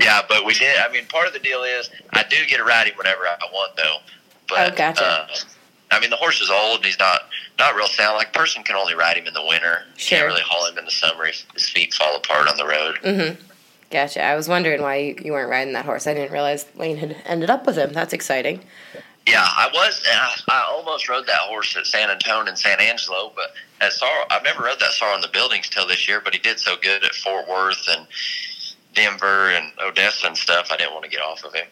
Yeah, 0.00 0.22
but 0.28 0.44
we 0.44 0.54
did. 0.54 0.78
I 0.78 0.90
mean, 0.92 1.06
part 1.06 1.26
of 1.26 1.32
the 1.32 1.38
deal 1.38 1.62
is 1.62 1.90
I 2.12 2.22
do 2.24 2.36
get 2.46 2.58
to 2.58 2.64
ride 2.64 2.86
him 2.88 2.96
whenever 2.96 3.22
I 3.26 3.36
want, 3.52 3.76
though. 3.76 3.96
But 4.48 4.72
Oh, 4.72 4.76
gotcha. 4.76 5.04
uh, 5.04 5.26
I 5.90 6.00
mean, 6.00 6.10
the 6.10 6.16
horse 6.16 6.40
is 6.40 6.50
old. 6.50 6.76
and 6.78 6.84
He's 6.86 6.98
not 6.98 7.22
not 7.58 7.74
real 7.74 7.86
sound. 7.86 8.16
Like 8.16 8.32
person 8.32 8.62
can 8.62 8.76
only 8.76 8.94
ride 8.94 9.16
him 9.16 9.26
in 9.26 9.34
the 9.34 9.44
winter. 9.44 9.82
Sure. 9.96 10.18
Can't 10.18 10.28
really 10.28 10.42
haul 10.44 10.66
him 10.70 10.78
in 10.78 10.84
the 10.84 10.90
summer. 10.90 11.24
His, 11.26 11.44
his 11.54 11.68
feet 11.68 11.94
fall 11.94 12.16
apart 12.16 12.48
on 12.48 12.56
the 12.56 12.66
road. 12.66 12.98
Mm-hmm. 13.04 13.42
Gotcha. 13.90 14.22
I 14.22 14.34
was 14.36 14.48
wondering 14.48 14.82
why 14.82 14.96
you, 14.96 15.16
you 15.24 15.32
weren't 15.32 15.48
riding 15.50 15.72
that 15.72 15.86
horse. 15.86 16.06
I 16.06 16.12
didn't 16.12 16.32
realize 16.32 16.66
Lane 16.76 16.98
had 16.98 17.16
ended 17.24 17.48
up 17.48 17.66
with 17.66 17.76
him. 17.78 17.92
That's 17.94 18.12
exciting. 18.12 18.60
Yeah, 19.26 19.42
I 19.46 19.68
was. 19.72 20.04
And 20.10 20.18
I, 20.20 20.34
I 20.48 20.66
almost 20.70 21.08
rode 21.08 21.26
that 21.26 21.40
horse 21.42 21.74
at 21.76 21.86
San 21.86 22.10
Antonio 22.10 22.46
and 22.48 22.58
San 22.58 22.80
Angelo, 22.80 23.32
but 23.34 23.52
at 23.80 23.92
sorrel, 23.92 24.24
I've 24.30 24.42
never 24.44 24.62
rode 24.64 24.80
that 24.80 24.92
sorrel 24.92 25.14
in 25.16 25.20
the 25.22 25.28
buildings 25.28 25.68
till 25.70 25.86
this 25.86 26.06
year. 26.08 26.20
But 26.22 26.34
he 26.34 26.38
did 26.40 26.58
so 26.58 26.76
good 26.80 27.02
at 27.04 27.14
Fort 27.14 27.48
Worth 27.48 27.86
and 27.88 28.06
Denver 28.98 29.50
and 29.50 29.70
Odessa 29.80 30.26
and 30.26 30.36
stuff. 30.36 30.68
I 30.72 30.76
didn't 30.76 30.92
want 30.92 31.04
to 31.04 31.10
get 31.10 31.20
off 31.20 31.44
of 31.44 31.54
him. 31.54 31.66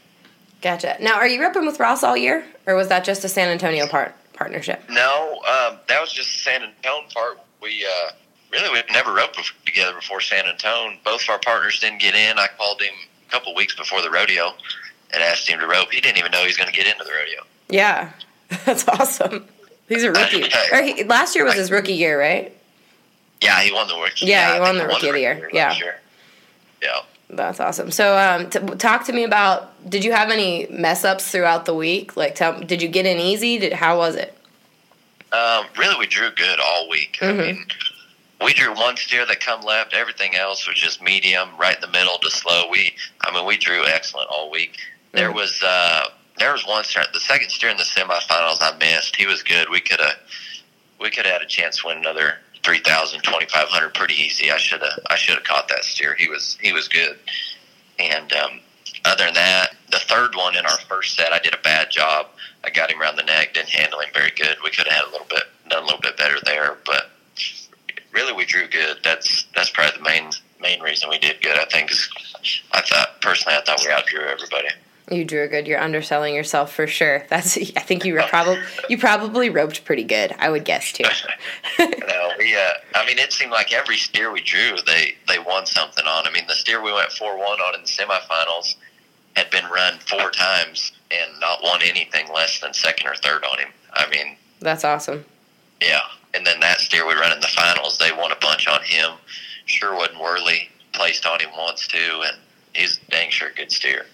Gotcha. 0.63 0.97
Now, 1.01 1.17
are 1.17 1.27
you 1.27 1.43
roping 1.43 1.67
with 1.67 1.81
Ross 1.81 2.05
all 2.05 2.17
year, 2.17 2.45
or 2.67 2.77
was 2.77 2.89
that 2.89 3.05
just 3.05 3.25
a 3.25 3.29
San 3.29 3.49
Antonio 3.49 3.87
part 3.89 4.15
partnership? 4.33 4.81
No, 4.89 5.41
um, 5.41 5.79
that 5.89 6.01
was 6.01 6.13
just 6.13 6.33
the 6.33 6.39
San 6.39 6.63
Antonio 6.63 7.09
part. 7.13 7.41
We 7.61 7.85
uh, 7.85 8.13
really 8.53 8.71
we've 8.71 8.89
never 8.93 9.13
roped 9.13 9.39
together 9.65 9.95
before 9.95 10.21
San 10.21 10.47
Antonio. 10.47 10.97
Both 11.05 11.23
of 11.25 11.31
our 11.31 11.39
partners 11.41 11.81
didn't 11.81 12.01
get 12.01 12.15
in. 12.15 12.39
I 12.39 12.47
called 12.57 12.81
him 12.81 12.95
a 13.27 13.31
couple 13.31 13.55
weeks 13.57 13.75
before 13.75 14.03
the 14.03 14.11
rodeo 14.11 14.53
and 15.13 15.23
asked 15.23 15.49
him 15.49 15.59
to 15.59 15.67
rope. 15.67 15.91
He 15.91 16.01
didn't 16.01 16.19
even 16.19 16.31
know 16.31 16.41
he 16.41 16.47
was 16.47 16.57
going 16.57 16.71
to 16.71 16.77
get 16.77 16.87
into 16.87 17.05
the 17.05 17.11
rodeo. 17.11 17.43
Yeah, 17.69 18.13
that's 18.65 18.87
awesome. 18.89 19.47
He's 19.89 20.05
a 20.05 20.13
rookie. 20.13 20.45
Or 20.73 20.83
he, 20.83 21.05
last 21.05 21.35
year 21.35 21.45
was 21.45 21.55
his 21.55 21.73
rookie 21.73 21.95
year, 21.95 22.19
right? 22.19 22.57
Yeah, 23.43 23.61
he 23.63 23.73
won 23.73 23.89
the 23.89 23.97
rookie. 23.97 24.27
Yeah, 24.27 24.53
he 24.53 24.59
I 24.59 24.61
won 24.61 24.79
the 24.79 24.87
Rookie 24.87 25.09
of 25.09 25.15
the 25.15 25.21
Year. 25.21 25.51
Yeah. 25.53 25.69
last 25.69 25.81
year. 25.81 26.01
Yeah. 26.83 27.01
That's 27.29 27.59
awesome. 27.59 27.91
So, 27.91 28.17
um, 28.17 28.51
t- 28.51 28.61
talk 28.77 29.05
to 29.07 29.13
me 29.13 29.25
about. 29.25 29.73
Did 29.91 30.05
you 30.05 30.13
have 30.13 30.31
any 30.31 30.67
mess 30.71 31.05
ups 31.05 31.31
throughout 31.31 31.65
the 31.65 31.75
week? 31.75 32.17
Like, 32.17 32.35
tell, 32.37 32.61
did 32.61 32.81
you 32.83 32.89
get 32.89 33.05
in 33.07 33.19
easy? 33.19 33.59
Did 33.59 33.73
how 33.73 33.99
was 33.99 34.15
it? 34.15 34.37
Um, 35.33 35.67
really, 35.77 35.97
we 35.99 36.07
drew 36.07 36.31
good 36.31 36.61
all 36.61 36.89
week. 36.89 37.19
Mhm. 37.21 37.29
I 37.29 37.33
mean, 37.33 37.67
we 38.45 38.53
drew 38.53 38.73
one 38.75 38.97
steer 38.97 39.27
that 39.27 39.41
come 39.41 39.61
left. 39.63 39.93
Everything 39.93 40.37
else 40.37 40.67
was 40.69 40.77
just 40.77 41.03
medium, 41.03 41.49
right 41.59 41.75
in 41.75 41.81
the 41.81 41.89
middle 41.89 42.19
to 42.19 42.31
slow. 42.31 42.69
We, 42.71 42.95
I 43.23 43.33
mean, 43.35 43.45
we 43.45 43.57
drew 43.57 43.85
excellent 43.87 44.29
all 44.31 44.51
week. 44.51 44.79
There 45.13 45.31
Mhm. 45.31 45.35
was 45.35 45.63
uh, 45.63 46.07
there 46.39 46.53
was 46.53 46.65
one 46.67 46.85
steer, 46.85 47.05
the 47.13 47.21
second 47.21 47.51
steer 47.51 47.71
in 47.71 47.77
the 47.77 47.83
semifinals. 47.85 48.59
I 48.61 48.77
missed. 48.79 49.17
He 49.17 49.27
was 49.27 49.43
good. 49.43 49.69
We 49.69 49.81
could 49.81 50.01
have 50.01 50.17
we 51.01 51.11
could 51.11 51.27
have 51.27 51.33
had 51.35 51.43
a 51.43 51.47
chance 51.47 51.79
to 51.79 51.89
win 51.89 51.99
another 51.99 52.39
3,000, 52.67 53.23
2,500 53.23 53.95
pretty 53.95 54.15
easy. 54.15 54.51
I 54.51 54.57
should 54.57 54.83
have 54.83 54.99
I 55.09 55.15
should 55.15 55.37
have 55.37 55.45
caught 55.45 55.69
that 55.69 55.85
steer. 55.85 56.17
He 56.19 56.29
was 56.29 56.59
he 56.61 56.73
was 56.73 56.89
good. 56.89 57.17
And 58.01 58.33
um, 58.33 58.61
other 59.05 59.25
than 59.27 59.35
that, 59.35 59.77
the 59.91 60.01
third 60.01 60.35
one 60.35 60.57
in 60.57 60.67
our 60.67 60.79
first 60.89 61.15
set, 61.15 61.33
I 61.33 61.39
did 61.39 61.55
a 61.55 61.63
bad 61.63 61.91
job. 61.93 62.27
I 62.65 62.71
got 62.71 62.91
him 62.91 63.01
around 63.01 63.17
the 63.17 63.23
neck, 63.23 63.55
didn't 63.55 63.69
handle 63.69 64.01
him 64.01 64.11
very 64.13 64.33
good. 64.33 64.57
We 64.65 64.71
could 64.71 64.89
have 64.89 64.97
had 64.97 65.05
a 65.05 65.13
little 65.13 65.29
bit 65.31 65.45
done 65.69 65.85
a 65.85 65.87
little 65.87 66.01
bit 66.01 66.17
better 66.17 66.39
there, 66.45 66.77
but 66.85 67.11
really 68.13 68.33
we 68.33 68.45
drew 68.45 68.67
good. 68.67 68.99
That's 69.05 69.47
that's 69.55 69.71
probably 69.71 69.99
the 69.99 70.05
main 70.05 70.31
main 70.61 70.81
reason 70.81 71.09
we 71.09 71.19
did 71.19 71.41
good. 71.41 71.57
I 71.57 71.67
think 71.67 71.93
I 72.73 72.83
thought 72.83 73.21
personally 73.21 73.57
I 73.57 73.63
thought 73.63 73.81
we 73.85 73.93
outdrew 73.93 74.27
everybody. 74.27 74.69
You 75.11 75.25
drew 75.25 75.45
a 75.45 75.49
good. 75.49 75.69
You're 75.69 75.81
underselling 75.81 76.35
yourself 76.35 76.73
for 76.73 76.87
sure. 76.87 77.25
That's. 77.29 77.57
I 77.57 77.81
think 77.81 78.05
you 78.05 78.15
were 78.15 78.25
probably 78.29 78.61
you 78.89 78.99
probably 78.99 79.51
roped 79.51 79.85
pretty 79.85 80.03
good. 80.03 80.35
I 80.39 80.51
would 80.51 80.65
guess 80.65 80.91
too. 80.93 81.05
no, 81.79 82.31
we. 82.39 82.57
Uh, 82.57 82.71
I 82.95 83.07
mean, 83.07 83.19
it 83.19 83.33
seemed 83.33 83.53
like 83.53 83.73
every 83.73 83.97
steer 83.99 84.33
we 84.33 84.41
drew, 84.43 84.77
they 84.85 85.15
they 85.29 85.39
won 85.39 85.65
something 85.67 86.05
on. 86.07 86.27
I 86.27 86.33
mean, 86.33 86.47
the 86.49 86.55
steer 86.55 86.83
we 86.83 86.93
went 86.93 87.13
four 87.13 87.39
one 87.39 87.61
on 87.61 87.75
in 87.77 87.83
the 87.83 87.87
semifinals 87.87 88.75
had 89.37 89.49
been 89.51 89.65
run 89.67 89.99
four 90.01 90.31
times 90.31 90.93
and 91.11 91.39
not 91.41 91.63
won 91.63 91.81
anything 91.83 92.27
less 92.35 92.59
than 92.61 92.73
second 92.75 93.07
or 93.07 93.15
third 93.17 93.45
on 93.45 93.59
him. 93.59 93.69
I 93.93 94.09
mean, 94.11 94.37
That's 94.61 94.83
awesome. 94.85 95.25
yeah. 95.81 96.01
And 96.35 96.47
then 96.47 96.59
that 96.61 96.81
steer 96.81 97.07
we 97.07 97.15
run 97.15 97.33
in 97.33 97.41
the 97.41 97.47
finals, 97.47 97.97
they 97.99 98.11
won 98.13 98.33
a 98.33 98.37
bunch 98.37 98.67
on 98.67 98.83
him. 98.83 99.13
Sherwood 99.67 100.11
and 100.11 100.21
Worley 100.21 100.69
placed 100.93 101.27
on 101.27 101.39
him 101.41 101.51
once 101.57 101.87
too, 101.87 102.23
and 102.25 102.37
he's 102.75 102.99
dang 103.11 103.31
sure 103.31 103.49
a 103.49 103.55
good 103.55 103.71
steer. 103.71 104.07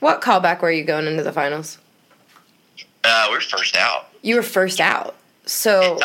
What 0.00 0.22
callback 0.22 0.62
were 0.62 0.72
you 0.72 0.82
going 0.84 1.06
into 1.06 1.22
the 1.22 1.32
finals? 1.32 1.78
Uh, 3.04 3.26
we 3.28 3.36
were 3.36 3.40
first 3.40 3.76
out. 3.76 4.08
You 4.22 4.36
were 4.36 4.42
first 4.42 4.80
out. 4.80 5.14
So, 5.46 5.98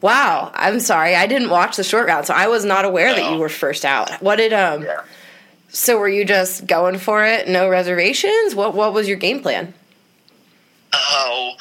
wow. 0.00 0.50
I'm 0.54 0.80
sorry. 0.80 1.14
I 1.14 1.26
didn't 1.26 1.50
watch 1.50 1.76
the 1.76 1.84
short 1.84 2.08
round, 2.08 2.26
so 2.26 2.34
I 2.34 2.48
was 2.48 2.64
not 2.64 2.84
aware 2.84 3.14
that 3.14 3.32
you 3.32 3.38
were 3.38 3.48
first 3.48 3.84
out. 3.84 4.10
What 4.22 4.36
did 4.36 4.52
um? 4.52 4.82
Yeah. 4.82 5.02
So 5.70 5.98
were 5.98 6.08
you 6.08 6.24
just 6.24 6.66
going 6.66 6.98
for 6.98 7.24
it? 7.26 7.46
No 7.46 7.68
reservations? 7.68 8.54
What 8.54 8.74
What 8.74 8.94
was 8.94 9.06
your 9.06 9.18
game 9.18 9.40
plan? 9.40 9.74
Oh, 10.92 11.52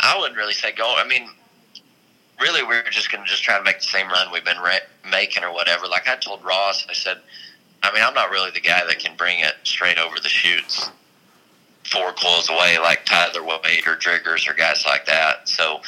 I 0.00 0.18
wouldn't 0.18 0.38
really 0.38 0.54
say 0.54 0.72
go. 0.72 0.94
I 0.96 1.06
mean, 1.06 1.28
really 2.40 2.62
we 2.62 2.68
were 2.68 2.82
just 2.90 3.12
going 3.12 3.22
to 3.22 3.30
just 3.30 3.42
try 3.42 3.58
to 3.58 3.64
make 3.64 3.80
the 3.80 3.86
same 3.86 4.08
run 4.08 4.32
we've 4.32 4.44
been 4.44 4.60
re- 4.60 4.80
making 5.10 5.44
or 5.44 5.52
whatever. 5.52 5.86
Like 5.86 6.08
I 6.08 6.16
told 6.16 6.42
Ross, 6.42 6.86
I 6.88 6.94
said, 6.94 7.18
I 7.82 7.92
mean, 7.92 8.02
I'm 8.02 8.14
not 8.14 8.30
really 8.30 8.50
the 8.50 8.60
guy 8.60 8.82
that 8.86 8.98
can 8.98 9.14
bring 9.16 9.40
it 9.40 9.54
straight 9.64 9.98
over 9.98 10.16
the 10.18 10.30
chutes 10.30 10.90
four 11.84 12.12
coils 12.12 12.48
away 12.48 12.78
like 12.78 13.04
Tyler 13.04 13.42
Wade 13.42 13.86
or 13.86 13.96
Driggers 13.96 14.48
or 14.48 14.54
guys 14.54 14.84
like 14.86 15.06
that. 15.06 15.48
So 15.48 15.80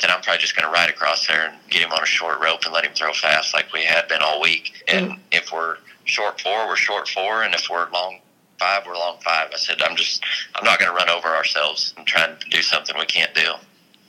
then 0.00 0.10
I'm 0.10 0.20
probably 0.22 0.40
just 0.40 0.56
going 0.56 0.66
to 0.66 0.72
ride 0.72 0.90
across 0.90 1.26
there 1.26 1.48
and 1.48 1.58
get 1.70 1.82
him 1.82 1.92
on 1.92 2.02
a 2.02 2.06
short 2.06 2.40
rope 2.40 2.64
and 2.64 2.74
let 2.74 2.84
him 2.84 2.92
throw 2.94 3.12
fast 3.12 3.54
like 3.54 3.72
we 3.72 3.84
had 3.84 4.08
been 4.08 4.22
all 4.22 4.40
week. 4.40 4.84
And 4.88 5.10
mm. 5.12 5.18
if 5.30 5.52
we're 5.52 5.76
short 6.04 6.40
four, 6.40 6.66
we're 6.66 6.76
short 6.76 7.08
four, 7.08 7.42
and 7.42 7.54
if 7.54 7.68
we're 7.70 7.88
long 7.90 8.20
five, 8.58 8.84
we're 8.86 8.96
long 8.96 9.18
five. 9.24 9.50
I 9.52 9.56
said 9.56 9.80
I'm 9.82 9.96
just 9.96 10.24
I'm 10.54 10.64
not 10.64 10.78
going 10.78 10.90
to 10.90 10.96
run 10.96 11.10
over 11.10 11.28
ourselves 11.28 11.94
and 11.96 12.06
try 12.06 12.26
to 12.26 12.48
do 12.50 12.62
something 12.62 12.96
we 12.98 13.06
can't 13.06 13.34
do. 13.34 13.52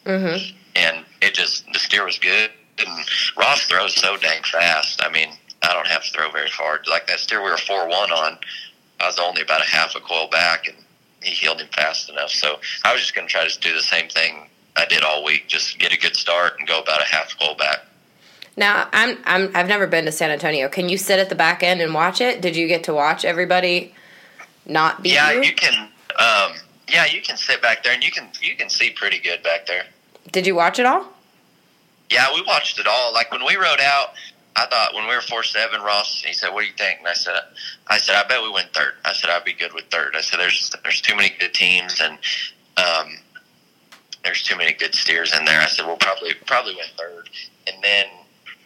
Mm-hmm. 0.05 0.55
And 0.75 1.05
it 1.21 1.33
just 1.33 1.65
the 1.71 1.79
steer 1.79 2.05
was 2.05 2.19
good, 2.19 2.51
and 2.79 3.07
Ross 3.37 3.63
throws 3.63 3.95
so 3.95 4.17
dang 4.17 4.43
fast. 4.43 5.03
I 5.03 5.09
mean, 5.09 5.29
I 5.61 5.73
don't 5.73 5.87
have 5.87 6.03
to 6.03 6.11
throw 6.11 6.31
very 6.31 6.49
far. 6.49 6.81
Like 6.89 7.07
that 7.07 7.19
steer 7.19 7.43
we 7.43 7.49
were 7.49 7.57
four 7.57 7.87
one 7.87 8.11
on, 8.11 8.37
I 8.99 9.07
was 9.07 9.19
only 9.19 9.41
about 9.41 9.61
a 9.61 9.65
half 9.65 9.95
a 9.95 9.99
coil 9.99 10.27
back, 10.29 10.67
and 10.67 10.77
he 11.21 11.31
healed 11.31 11.59
him 11.59 11.67
fast 11.73 12.09
enough. 12.09 12.29
So 12.29 12.59
I 12.83 12.93
was 12.93 13.01
just 13.01 13.15
going 13.15 13.27
to 13.27 13.31
try 13.31 13.47
to 13.47 13.59
do 13.59 13.73
the 13.73 13.81
same 13.81 14.09
thing 14.09 14.49
I 14.75 14.85
did 14.85 15.03
all 15.03 15.23
week. 15.23 15.47
Just 15.47 15.79
get 15.79 15.93
a 15.93 15.97
good 15.97 16.15
start 16.15 16.59
and 16.59 16.67
go 16.67 16.79
about 16.79 17.01
a 17.01 17.05
half 17.05 17.37
coil 17.39 17.55
back. 17.55 17.85
Now 18.57 18.87
I'm 18.93 19.17
I'm 19.25 19.51
I've 19.53 19.67
never 19.67 19.85
been 19.85 20.05
to 20.05 20.11
San 20.11 20.31
Antonio. 20.31 20.69
Can 20.69 20.87
you 20.87 20.97
sit 20.97 21.19
at 21.19 21.29
the 21.29 21.35
back 21.35 21.61
end 21.61 21.81
and 21.81 21.93
watch 21.93 22.21
it? 22.21 22.41
Did 22.41 22.55
you 22.55 22.67
get 22.67 22.85
to 22.85 22.93
watch 22.93 23.25
everybody 23.25 23.93
not 24.65 25.03
beat 25.03 25.13
yeah, 25.13 25.31
you? 25.31 25.43
you 25.43 25.53
can. 25.53 25.89
Um, 26.17 26.57
yeah, 26.87 27.05
you 27.05 27.21
can 27.21 27.35
sit 27.35 27.61
back 27.61 27.83
there 27.83 27.93
and 27.93 28.03
you 28.03 28.11
can 28.11 28.29
you 28.41 28.55
can 28.55 28.69
see 28.69 28.91
pretty 28.91 29.19
good 29.19 29.43
back 29.43 29.65
there. 29.65 29.83
Did 30.31 30.47
you 30.47 30.55
watch 30.55 30.79
it 30.79 30.85
all? 30.85 31.07
Yeah, 32.09 32.33
we 32.33 32.43
watched 32.43 32.79
it 32.79 32.87
all. 32.87 33.13
Like 33.13 33.31
when 33.31 33.43
we 33.45 33.55
rode 33.55 33.81
out, 33.81 34.13
I 34.55 34.65
thought 34.67 34.93
when 34.93 35.07
we 35.07 35.15
were 35.15 35.21
four 35.21 35.43
seven, 35.43 35.81
Ross, 35.81 36.21
he 36.21 36.33
said, 36.33 36.53
"What 36.53 36.61
do 36.61 36.67
you 36.67 36.73
think?" 36.77 36.99
And 36.99 37.07
I 37.07 37.13
said, 37.13 37.39
"I 37.87 37.97
said 37.97 38.15
I 38.15 38.27
bet 38.27 38.41
we 38.41 38.49
win 38.49 38.65
third. 38.73 38.93
I 39.03 39.13
said 39.13 39.29
I'd 39.29 39.43
be 39.43 39.53
good 39.53 39.73
with 39.73 39.85
third. 39.85 40.15
I 40.15 40.21
said 40.21 40.39
there's 40.39 40.73
there's 40.83 41.01
too 41.01 41.15
many 41.15 41.33
good 41.39 41.53
teams 41.53 41.99
and 42.01 42.17
um, 42.77 43.17
there's 44.23 44.43
too 44.43 44.57
many 44.57 44.73
good 44.73 44.95
steers 44.95 45.37
in 45.37 45.45
there. 45.45 45.61
I 45.61 45.67
said 45.67 45.85
we'll 45.85 45.97
probably 45.97 46.33
probably 46.45 46.75
win 46.75 46.85
third. 46.97 47.29
And 47.67 47.83
then 47.83 48.05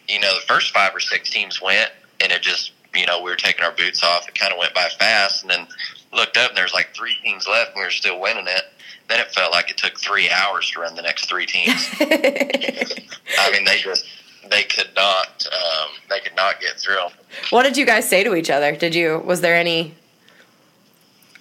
you 0.08 0.20
know 0.20 0.34
the 0.34 0.46
first 0.46 0.72
five 0.72 0.94
or 0.94 1.00
six 1.00 1.30
teams 1.30 1.60
went, 1.60 1.90
and 2.20 2.32
it 2.32 2.42
just 2.42 2.72
you 2.94 3.06
know 3.06 3.22
we 3.22 3.30
were 3.30 3.36
taking 3.36 3.64
our 3.64 3.72
boots 3.72 4.02
off. 4.02 4.28
It 4.28 4.34
kind 4.34 4.52
of 4.52 4.58
went 4.58 4.74
by 4.74 4.88
fast, 4.98 5.42
and 5.42 5.50
then 5.50 5.66
looked 6.12 6.36
up 6.36 6.50
and 6.50 6.58
there's 6.58 6.74
like 6.74 6.94
three 6.94 7.14
teams 7.22 7.46
left, 7.46 7.72
and 7.72 7.80
we 7.80 7.84
were 7.84 7.90
still 7.90 8.20
winning 8.20 8.46
it. 8.48 8.62
Then 9.08 9.20
it 9.20 9.32
felt 9.32 9.52
like 9.52 9.70
it 9.70 9.76
took 9.76 9.98
three 9.98 10.30
hours 10.30 10.70
to 10.70 10.80
run 10.80 10.94
the 10.94 11.02
next 11.02 11.26
three 11.28 11.46
teams. 11.46 11.88
I 12.00 13.50
mean, 13.52 13.64
they 13.64 13.78
just 13.78 14.06
they 14.48 14.62
could 14.64 14.90
not 14.96 15.46
um, 15.52 15.90
they 16.08 16.20
could 16.20 16.36
not 16.36 16.60
get 16.60 16.78
through. 16.78 17.06
What 17.50 17.64
did 17.64 17.76
you 17.76 17.86
guys 17.86 18.08
say 18.08 18.24
to 18.24 18.34
each 18.34 18.50
other? 18.50 18.74
Did 18.74 18.94
you 18.94 19.22
was 19.24 19.40
there 19.40 19.54
any? 19.54 19.94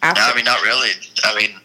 After? 0.02 0.22
I 0.22 0.34
mean, 0.36 0.46
not 0.46 0.62
really. 0.62 0.92
I 1.26 1.36
mean, 1.36 1.60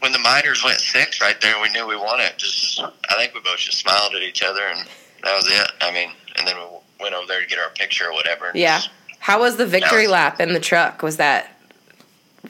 when 0.00 0.12
the 0.12 0.18
Minors 0.18 0.64
went 0.64 0.78
six 0.78 1.20
right 1.20 1.40
there, 1.40 1.60
we 1.62 1.70
knew 1.70 1.86
we 1.86 1.96
won 1.96 2.20
it. 2.20 2.36
Just 2.36 2.80
I 2.80 3.14
think 3.16 3.34
we 3.34 3.40
both 3.40 3.58
just 3.58 3.78
smiled 3.78 4.14
at 4.14 4.22
each 4.22 4.42
other, 4.42 4.62
and 4.62 4.86
that 5.24 5.34
was 5.36 5.46
it. 5.48 5.70
I 5.80 5.92
mean, 5.92 6.10
and 6.36 6.46
then 6.46 6.56
we 6.56 6.64
went 7.00 7.14
over 7.14 7.26
there 7.26 7.40
to 7.40 7.46
get 7.46 7.58
our 7.58 7.70
picture 7.70 8.06
or 8.06 8.12
whatever. 8.12 8.50
Yeah. 8.54 8.78
Just, 8.78 8.90
How 9.18 9.40
was 9.40 9.56
the 9.56 9.66
victory 9.66 10.02
was, 10.02 10.12
lap 10.12 10.40
in 10.40 10.52
the 10.52 10.60
truck? 10.60 11.02
Was 11.02 11.16
that? 11.18 11.56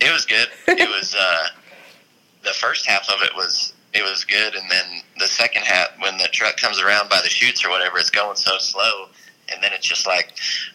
It 0.01 0.13
was 0.13 0.25
good. 0.25 0.49
it 0.69 0.89
was. 0.89 1.15
uh 1.19 1.49
The 2.45 2.51
first 2.51 2.87
half 2.87 3.09
of 3.11 3.23
it 3.23 3.35
was 3.35 3.73
it 3.95 4.03
was 4.03 4.25
good, 4.25 4.55
and 4.55 4.71
then 4.71 5.03
the 5.19 5.27
second 5.27 5.63
half, 5.63 5.89
when 6.01 6.19
the 6.19 6.29
truck 6.29 6.57
comes 6.57 6.81
around 6.81 7.09
by 7.09 7.21
the 7.23 7.29
chutes 7.29 7.65
or 7.65 7.71
whatever, 7.71 7.99
it's 7.99 8.11
going 8.11 8.37
so 8.37 8.59
slow, 8.59 9.07
and 9.53 9.63
then 9.63 9.73
it's 9.73 9.87
just 9.87 10.07
like, 10.07 10.33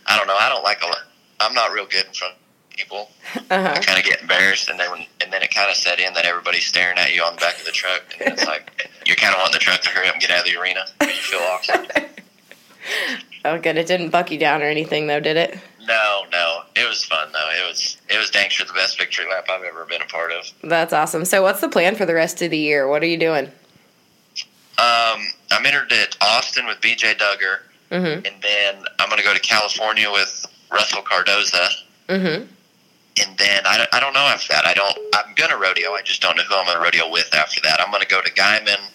I 0.08 0.17
don't 0.17 0.27
know, 0.27 0.38
I 0.38 0.50
don't 0.50 0.63
like 0.63 0.82
a, 0.82 0.91
I'm 1.39 1.53
not 1.53 1.72
real 1.72 1.86
good 1.86 2.05
in 2.05 2.13
front 2.13 2.34
of 2.34 2.39
people. 2.75 3.10
Uh-huh. 3.50 3.74
I 3.75 3.79
kind 3.79 4.00
of 4.00 4.05
get 4.05 4.22
embarrassed, 4.22 4.70
and 4.70 4.79
then 4.79 4.89
when, 4.89 5.05
and 5.22 5.32
then 5.32 5.43
it 5.43 5.53
kind 5.53 5.70
of 5.70 5.75
set 5.75 6.00
in 6.00 6.13
that 6.13 6.25
everybody's 6.25 6.65
staring 6.65 6.98
at 6.98 7.13
you 7.13 7.22
on 7.22 7.36
the 7.36 7.39
back 7.39 7.60
of 7.60 7.65
the 7.65 7.72
truck, 7.72 8.01
and 8.20 8.34
it's 8.34 8.46
like 8.46 8.89
you're 9.05 9.15
kind 9.15 9.34
of 9.34 9.39
wanting 9.39 9.53
the 9.53 9.60
truck 9.60 9.82
to 9.82 9.89
hurry 9.89 10.08
up 10.08 10.13
and 10.13 10.22
get 10.22 10.32
out 10.32 10.39
of 10.39 10.46
the 10.46 10.60
arena. 10.60 10.86
You 11.01 11.08
feel 11.08 11.39
awkward. 11.39 12.10
oh, 13.46 13.60
good. 13.60 13.77
It 13.77 13.86
didn't 13.86 14.10
buck 14.10 14.32
you 14.32 14.39
down 14.39 14.62
or 14.63 14.65
anything, 14.65 15.08
though, 15.08 15.20
did 15.20 15.38
it? 15.38 15.60
No, 15.88 16.24
no. 16.32 16.62
It 16.84 16.90
was 16.90 17.06
fun 17.06 17.30
though. 17.32 17.50
It 17.50 17.66
was 17.66 17.98
it 18.10 18.18
was 18.18 18.30
dang 18.30 18.50
sure 18.50 18.66
the 18.66 18.74
best 18.74 18.98
victory 18.98 19.25
lap 19.30 19.46
I've 19.50 19.63
ever 19.63 19.86
been 19.86 20.02
a 20.02 20.06
part 20.06 20.34
of. 20.34 20.52
That's 20.63 20.92
awesome. 20.92 21.24
So 21.24 21.42
what's 21.42 21.62
the 21.62 21.70
plan 21.70 21.96
for 21.96 22.06
the 22.06 22.13
rest 22.13 22.42
of 22.42 22.52
the 22.52 22.58
year? 22.58 22.90
What 22.90 23.02
are 23.02 23.08
you 23.08 23.18
doing? 23.18 23.46
Um, 24.78 25.22
I'm 25.52 25.66
entered 25.66 25.94
at 25.94 26.18
Austin 26.20 26.66
with 26.66 26.82
BJ 26.82 27.16
Duggar, 27.16 27.60
mm-hmm. 27.90 28.25
and 28.25 28.36
then 28.42 28.84
I'm 29.00 29.08
going 29.08 29.20
to 29.20 29.24
go 29.24 29.34
to 29.34 29.40
California 29.40 30.12
with 30.12 30.46
Russell 30.74 31.04
Cardoza. 31.04 31.70
Mm-hmm. 32.10 32.48
And 33.22 33.38
then 33.38 33.62
I, 33.66 33.88
I 33.94 34.00
don't 34.02 34.13
know 34.13 34.20
after 34.20 34.52
that. 34.52 34.66
I 34.66 34.74
don't. 34.74 34.98
I'm 35.16 35.34
going 35.36 35.52
to 35.52 35.58
rodeo. 35.58 35.92
I 35.92 36.02
just 36.04 36.22
don't 36.22 36.36
know 36.36 36.44
who 36.44 36.56
I'm 36.56 36.66
going 36.66 36.78
to 36.78 36.84
rodeo 36.84 37.10
with 37.10 37.34
after 37.34 37.62
that. 37.62 37.80
I'm 37.80 37.92
going 37.92 38.02
to 38.02 38.08
go 38.10 38.22
to 38.22 38.32
Guymon 38.34 38.90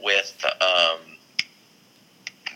with 0.00 0.44
um, 0.60 1.00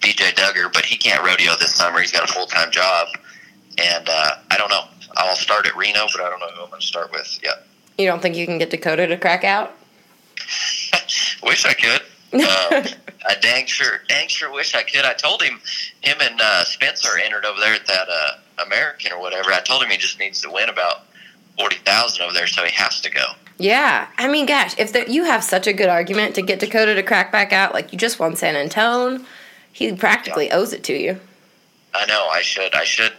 BJ 0.01 0.33
Duggar, 0.35 0.73
but 0.73 0.85
he 0.85 0.97
can't 0.97 1.25
rodeo 1.25 1.57
this 1.59 1.75
summer. 1.75 1.99
He's 1.99 2.13
got 2.13 2.29
a 2.29 2.33
full 2.33 2.47
time 2.47 2.71
job 2.71 3.09
and 3.79 4.09
uh, 4.09 4.37
I 4.51 4.57
don't 4.57 4.71
know. 4.71 4.85
I'll 5.17 5.37
start 5.37 5.67
at 5.67 5.77
Reno, 5.77 6.07
but 6.13 6.21
I 6.23 6.31
don't 6.31 6.41
know 6.41 6.49
who 6.55 6.63
I'm 6.63 6.71
going 6.71 6.81
to 6.81 6.87
start 6.87 7.13
with 7.13 7.39
yet. 7.43 7.67
You 7.99 8.07
don't 8.07 8.23
think 8.23 8.37
you 8.37 8.47
can 8.47 8.59
get 8.59 8.71
Dakota 8.71 9.07
to 9.07 9.17
crack 9.17 9.45
out? 9.45 9.77
wish 11.43 11.67
I 11.67 11.75
could. 11.75 12.03
uh, 12.33 12.87
I 13.27 13.35
dang 13.41 13.67
sure, 13.67 14.01
dang 14.09 14.29
sure 14.29 14.53
wish 14.53 14.75
I 14.75 14.83
could. 14.83 15.05
I 15.05 15.15
told 15.15 15.43
him, 15.43 15.61
him 16.01 16.19
and 16.21 16.41
uh, 16.41 16.65
Spencer 16.65 17.19
entered 17.19 17.45
over 17.45 17.61
there 17.61 17.75
at 17.75 17.87
that 17.87 18.09
uh, 18.09 18.65
American 18.67 19.13
or 19.13 19.21
whatever. 19.21 19.53
I 19.53 19.61
told 19.61 19.83
him 19.83 19.91
he 19.91 19.97
just 19.97 20.19
needs 20.19 20.41
to 20.43 20.51
win 20.51 20.69
about 20.69 21.03
forty 21.59 21.77
thousand 21.77 22.25
over 22.25 22.33
there, 22.33 22.47
so 22.47 22.65
he 22.65 22.73
has 22.73 23.01
to 23.03 23.11
go. 23.11 23.25
Yeah, 23.59 24.09
I 24.17 24.29
mean, 24.29 24.47
gosh, 24.47 24.79
if 24.79 24.95
the, 24.95 25.11
you 25.11 25.25
have 25.25 25.45
such 25.45 25.67
a 25.67 25.75
good 25.75 25.91
argument 25.91 26.35
to 26.37 26.43
get 26.43 26.61
Dakota 26.61 26.95
to 26.95 27.03
crack 27.03 27.31
back 27.31 27.53
out, 27.53 27.75
like 27.75 27.93
you 27.93 27.99
just 27.99 28.19
won 28.19 28.35
San 28.35 28.57
Antone, 28.57 29.27
he 29.71 29.93
practically 29.93 30.47
yeah. 30.47 30.57
owes 30.57 30.73
it 30.73 30.83
to 30.85 30.95
you. 30.95 31.21
I 31.95 32.07
know. 32.07 32.29
I 32.31 32.43
should. 32.43 32.75
I 32.75 32.85
should. 32.85 33.13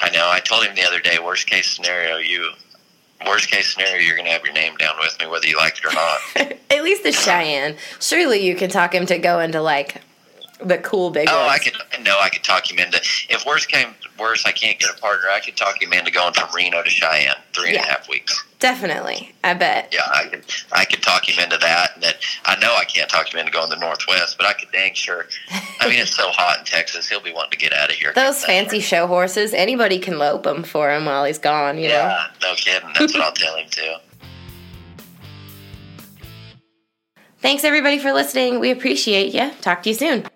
I 0.00 0.10
know. 0.10 0.28
I 0.30 0.40
told 0.40 0.64
him 0.64 0.74
the 0.74 0.84
other 0.84 1.00
day. 1.00 1.18
Worst 1.18 1.46
case 1.46 1.70
scenario, 1.70 2.16
you. 2.16 2.50
Worst 3.26 3.50
case 3.50 3.74
scenario, 3.74 3.96
you're 3.96 4.14
going 4.14 4.26
to 4.26 4.32
have 4.32 4.44
your 4.44 4.54
name 4.54 4.76
down 4.76 4.94
with 5.00 5.18
me, 5.18 5.26
whether 5.26 5.48
you 5.48 5.56
like 5.56 5.76
it 5.78 5.84
or 5.84 5.92
not. 5.92 6.52
At 6.70 6.84
least 6.84 7.02
the 7.02 7.10
Cheyenne. 7.10 7.76
Surely 8.00 8.38
you 8.46 8.54
can 8.54 8.70
talk 8.70 8.94
him 8.94 9.06
to 9.06 9.18
go 9.18 9.40
into 9.40 9.60
like 9.60 10.02
the 10.64 10.78
cool 10.78 11.10
big. 11.10 11.28
Oh, 11.30 11.46
ones. 11.46 11.52
I 11.52 11.58
could. 11.58 12.04
No, 12.04 12.18
I 12.20 12.28
could 12.28 12.42
talk 12.42 12.70
him 12.70 12.78
into. 12.78 12.98
If 13.28 13.44
worst 13.46 13.68
came 13.68 13.94
worse, 14.18 14.44
I 14.44 14.52
can't 14.52 14.78
get 14.78 14.90
a 14.90 15.00
partner. 15.00 15.28
I 15.30 15.40
could 15.40 15.56
talk 15.56 15.80
him 15.80 15.92
into 15.92 16.10
going 16.10 16.34
from 16.34 16.48
Reno 16.54 16.82
to 16.82 16.90
Cheyenne, 16.90 17.36
three 17.54 17.72
yeah. 17.72 17.80
and 17.80 17.88
a 17.88 17.90
half 17.90 18.08
weeks. 18.08 18.44
Definitely, 18.58 19.32
I 19.44 19.54
bet. 19.54 19.92
Yeah, 19.92 20.00
I 20.12 20.26
could. 20.28 20.44
I 20.72 20.84
could 20.84 21.02
talk 21.02 21.28
him 21.28 21.42
into 21.42 21.58
that, 21.58 21.94
and 21.94 22.02
that 22.02 22.16
I 22.44 22.58
know 22.58 22.74
I 22.74 22.84
can't 22.84 23.08
talk 23.08 23.32
him 23.32 23.38
into 23.38 23.52
going 23.52 23.70
to 23.70 23.76
the 23.76 23.80
Northwest, 23.80 24.36
but 24.36 24.46
I 24.46 24.52
could 24.52 24.72
dang 24.72 24.94
sure. 24.94 25.26
I 25.80 25.88
mean, 25.88 26.00
it's 26.00 26.16
so 26.16 26.28
hot 26.30 26.58
in 26.58 26.64
Texas; 26.64 27.08
he'll 27.08 27.22
be 27.22 27.32
wanting 27.32 27.52
to 27.52 27.58
get 27.58 27.72
out 27.72 27.90
of 27.90 27.96
here. 27.96 28.12
Those 28.14 28.44
fancy 28.44 28.80
show 28.80 29.06
horses, 29.06 29.54
anybody 29.54 29.98
can 29.98 30.18
lope 30.18 30.42
them 30.42 30.64
for 30.64 30.90
him 30.90 31.04
while 31.04 31.24
he's 31.24 31.38
gone. 31.38 31.78
You 31.78 31.88
yeah, 31.88 32.26
know? 32.42 32.48
no 32.48 32.54
kidding. 32.56 32.90
That's 32.98 33.14
what 33.14 33.22
I'll 33.22 33.32
tell 33.32 33.56
him 33.56 33.68
too. 33.70 33.94
Thanks 37.40 37.62
everybody 37.62 38.00
for 38.00 38.12
listening. 38.12 38.58
We 38.58 38.72
appreciate 38.72 39.32
you. 39.32 39.52
Talk 39.60 39.84
to 39.84 39.90
you 39.90 39.94
soon. 39.94 40.26